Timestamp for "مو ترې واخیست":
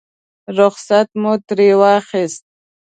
1.21-2.43